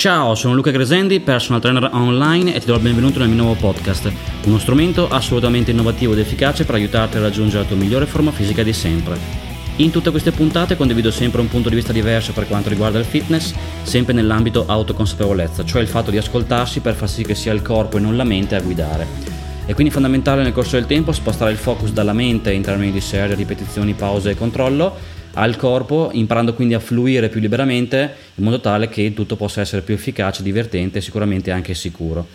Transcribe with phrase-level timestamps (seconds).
[0.00, 3.60] Ciao, sono Luca Gresendi, personal trainer online e ti do il benvenuto nel mio nuovo
[3.60, 4.10] podcast,
[4.46, 8.62] uno strumento assolutamente innovativo ed efficace per aiutarti a raggiungere la tua migliore forma fisica
[8.62, 9.18] di sempre.
[9.76, 13.04] In tutte queste puntate condivido sempre un punto di vista diverso per quanto riguarda il
[13.04, 13.52] fitness,
[13.82, 17.98] sempre nell'ambito autoconsapevolezza, cioè il fatto di ascoltarsi per far sì che sia il corpo
[17.98, 19.06] e non la mente a guidare.
[19.66, 23.02] È quindi fondamentale nel corso del tempo spostare il focus dalla mente in termini di
[23.02, 28.60] serie, ripetizioni, pause e controllo al corpo, imparando quindi a fluire più liberamente in modo
[28.60, 32.26] tale che tutto possa essere più efficace, divertente e sicuramente anche sicuro.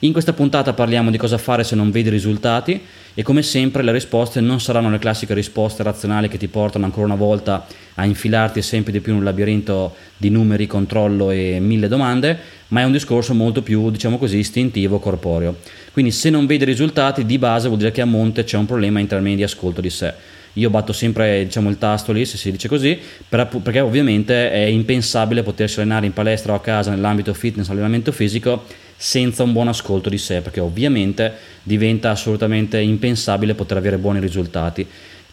[0.00, 2.78] In questa puntata parliamo di cosa fare se non vedi risultati
[3.14, 7.06] e come sempre le risposte non saranno le classiche risposte razionali che ti portano ancora
[7.06, 11.88] una volta a infilarti sempre di più in un labirinto di numeri, controllo e mille
[11.88, 15.56] domande, ma è un discorso molto più, diciamo così, istintivo, corporeo.
[15.94, 19.00] Quindi se non vedi risultati di base vuol dire che a monte c'è un problema
[19.00, 20.12] in termini di ascolto di sé
[20.56, 25.42] io batto sempre diciamo, il tasto lì, se si dice così, perché ovviamente è impensabile
[25.42, 28.64] potersi allenare in palestra o a casa nell'ambito fitness, allenamento fisico,
[28.96, 31.32] senza un buon ascolto di sé, perché ovviamente
[31.62, 34.86] diventa assolutamente impensabile poter avere buoni risultati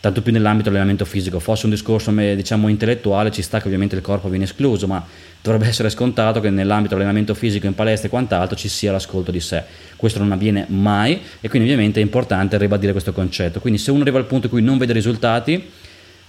[0.03, 1.39] tanto più nell'ambito dell'allenamento fisico.
[1.39, 5.01] Fosse un discorso diciamo, intellettuale, ci sta che ovviamente il corpo viene escluso, ma
[5.41, 9.39] dovrebbe essere scontato che nell'ambito dell'allenamento fisico, in palestra e quant'altro, ci sia l'ascolto di
[9.39, 9.63] sé.
[9.95, 13.61] Questo non avviene mai e quindi ovviamente è importante ribadire questo concetto.
[13.61, 15.69] Quindi se uno arriva al punto in cui non vede risultati,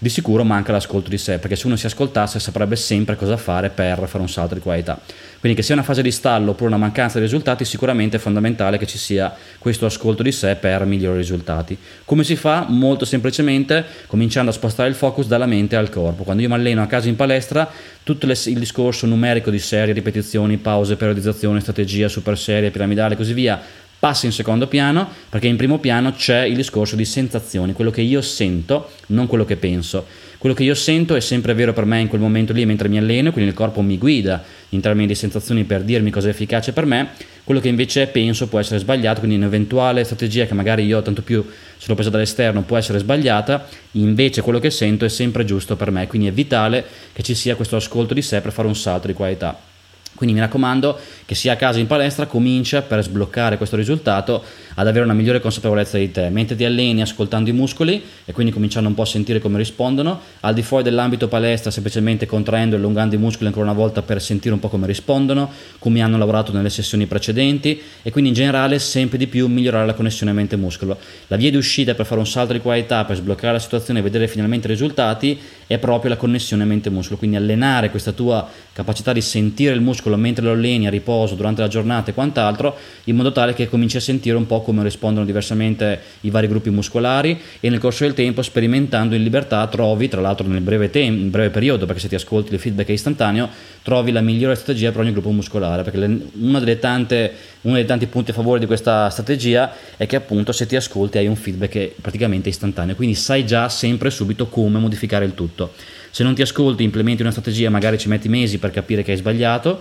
[0.05, 3.71] di sicuro manca l'ascolto di sé, perché se uno si ascoltasse saprebbe sempre cosa fare
[3.71, 5.01] per fare un salto di qualità.
[5.41, 8.77] Quindi che sia una fase di stallo oppure una mancanza di risultati, sicuramente è fondamentale
[8.77, 11.79] che ci sia questo ascolto di sé per migliori risultati.
[12.05, 12.67] Come si fa?
[12.69, 16.23] Molto semplicemente cominciando a spostare il focus dalla mente al corpo.
[16.23, 17.67] Quando io mi alleno a casa in palestra,
[18.03, 23.17] tutto le, il discorso numerico di serie, ripetizioni, pause, periodizzazione, strategia, super serie, piramidale e
[23.17, 23.59] così via,
[24.05, 28.03] passa in secondo piano perché in primo piano c'è il discorso di sensazioni, quello che
[28.03, 30.05] io sento, non quello che penso.
[30.37, 32.99] Quello che io sento è sempre vero per me in quel momento lì mentre mi
[32.99, 36.75] alleno, quindi il corpo mi guida in termini di sensazioni per dirmi cosa è efficace
[36.75, 37.13] per me,
[37.45, 41.43] quello che invece penso può essere sbagliato, quindi un'eventuale strategia che magari io tanto più
[41.87, 46.07] l'ho presa dall'esterno può essere sbagliata, invece quello che sento è sempre giusto per me,
[46.07, 46.85] quindi è vitale
[47.15, 49.73] che ci sia questo ascolto di sé per fare un salto di qualità.
[50.15, 54.43] Quindi mi raccomando che sia a casa in palestra comincia per sbloccare questo risultato
[54.75, 56.29] ad avere una migliore consapevolezza di te.
[56.31, 60.21] Mentre ti alleni ascoltando i muscoli e quindi cominciando un po' a sentire come rispondono,
[60.41, 64.23] al di fuori dell'ambito palestra semplicemente contraendo e allungando i muscoli ancora una volta per
[64.23, 68.79] sentire un po' come rispondono, come hanno lavorato nelle sessioni precedenti e quindi in generale
[68.79, 70.97] sempre di più migliorare la connessione mente-muscolo.
[71.27, 74.03] La via di uscita per fare un salto di qualità, per sbloccare la situazione e
[74.03, 79.21] vedere finalmente i risultati è proprio la connessione mente-muscolo, quindi allenare questa tua capacità di
[79.21, 83.17] sentire il muscolo muscolo mentre lo alleni a riposo durante la giornata e quant'altro, in
[83.17, 87.41] modo tale che cominci a sentire un po' come rispondono diversamente i vari gruppi muscolari
[87.61, 91.51] e nel corso del tempo, sperimentando in libertà, trovi, tra l'altro nel breve, tem- breve
[91.51, 93.49] periodo, perché se ti ascolti il feedback è istantaneo,
[93.83, 97.33] trovi la migliore strategia per ogni gruppo muscolare, perché le, una delle tante,
[97.63, 101.19] uno dei tanti punti a favore di questa strategia è che appunto se ti ascolti
[101.19, 105.73] hai un feedback praticamente istantaneo, quindi sai già sempre subito come modificare il tutto.
[106.15, 109.17] Se non ti ascolti, implementi una strategia, magari ci metti mesi per capire che hai
[109.17, 109.81] sbagliato,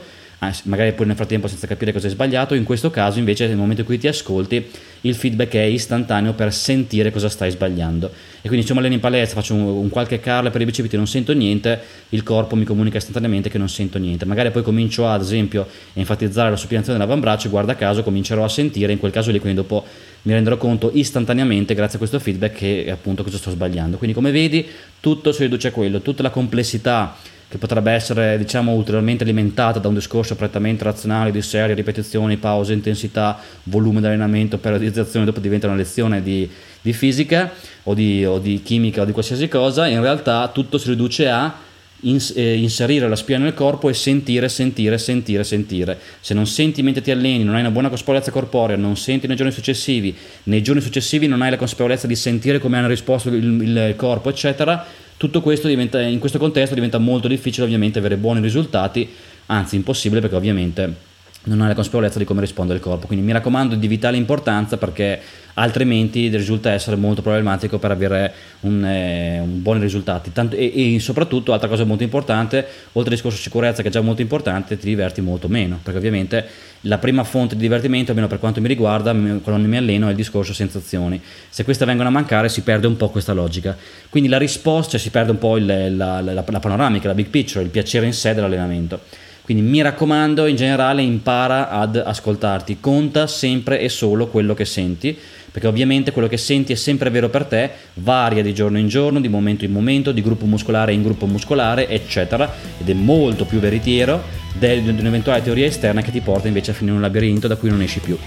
[0.63, 3.81] magari poi nel frattempo senza capire cosa hai sbagliato, in questo caso invece nel momento
[3.81, 4.65] in cui ti ascolti
[5.01, 8.11] il feedback è istantaneo per sentire cosa stai sbagliando.
[8.41, 10.95] E quindi se mi alleno in palestra, faccio un, un qualche curl per i bicipiti
[10.95, 11.79] e non sento niente,
[12.09, 14.25] il corpo mi comunica istantaneamente che non sento niente.
[14.25, 18.49] Magari poi comincio ad esempio a enfatizzare la supinazione dell'avambraccio e guarda caso comincerò a
[18.49, 19.85] sentire in quel caso lì, quindi dopo
[20.23, 23.97] mi renderò conto istantaneamente grazie a questo feedback che appunto cosa sto sbagliando.
[23.97, 24.65] Quindi come vedi
[24.99, 27.17] tutto si riduce a quello, tutta la complessità
[27.53, 32.73] che potrebbe essere diciamo ulteriormente alimentata da un discorso prettamente razionale di serie, ripetizioni, pause,
[32.73, 36.49] intensità, volume di allenamento, periodizzazione, dopo diventa una lezione di,
[36.81, 37.51] di fisica
[37.83, 41.55] o di, o di chimica o di qualsiasi cosa, in realtà tutto si riduce a
[42.01, 45.99] eh, inserire la spia nel corpo e sentire, sentire, sentire, sentire.
[46.21, 49.35] Se non senti mentre ti alleni, non hai una buona consapevolezza corporea, non senti nei
[49.35, 53.61] giorni successivi, nei giorni successivi non hai la consapevolezza di sentire come hanno risposto il,
[53.61, 58.41] il corpo, eccetera, tutto questo diventa, in questo contesto diventa molto difficile ovviamente avere buoni
[58.41, 59.09] risultati,
[59.45, 60.93] anzi impossibile perché ovviamente
[61.43, 63.07] non hai la consapevolezza di come risponde il corpo.
[63.07, 65.21] Quindi mi raccomando di vitale importanza perché
[65.55, 70.31] altrimenti risulta essere molto problematico per avere un, eh, un buoni risultati.
[70.31, 74.01] Tanto, e, e, soprattutto, altra cosa molto importante, oltre al discorso sicurezza che è già
[74.01, 76.45] molto importante, ti diverti molto meno, perché ovviamente
[76.81, 80.15] la prima fonte di divertimento, almeno per quanto mi riguarda, quando mi alleno, è il
[80.15, 81.21] discorso sensazioni.
[81.49, 83.77] Se queste vengono a mancare si perde un po' questa logica.
[84.09, 87.27] Quindi la risposta, cioè si perde un po' il, la, la, la panoramica, la big
[87.27, 88.99] picture, il piacere in sé dell'allenamento.
[89.43, 95.17] Quindi mi raccomando, in generale impara ad ascoltarti, conta sempre e solo quello che senti,
[95.51, 99.19] perché ovviamente quello che senti è sempre vero per te, varia di giorno in giorno,
[99.19, 103.59] di momento in momento, di gruppo muscolare in gruppo muscolare, eccetera, ed è molto più
[103.59, 104.23] veritiero
[104.57, 107.69] di un'eventuale teoria esterna che ti porta invece a finire in un labirinto da cui
[107.69, 108.17] non esci più.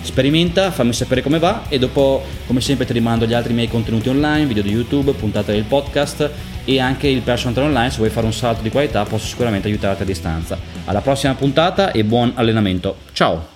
[0.00, 4.08] Sperimenta, fammi sapere come va e dopo come sempre ti rimando gli altri miei contenuti
[4.08, 6.30] online, video di YouTube, puntate del podcast
[6.64, 9.68] e anche il personal trainer online, se vuoi fare un salto di qualità posso sicuramente
[9.68, 10.58] aiutarti a distanza.
[10.84, 12.96] Alla prossima puntata e buon allenamento.
[13.12, 13.46] Ciao!